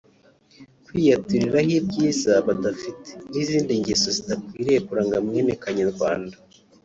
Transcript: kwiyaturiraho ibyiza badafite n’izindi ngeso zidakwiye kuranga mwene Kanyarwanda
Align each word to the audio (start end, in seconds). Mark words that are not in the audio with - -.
kwiyaturiraho 0.85 1.71
ibyiza 1.79 2.33
badafite 2.47 3.09
n’izindi 3.31 3.71
ngeso 3.81 4.07
zidakwiye 4.17 4.77
kuranga 4.87 5.17
mwene 5.25 5.53
Kanyarwanda 5.63 6.35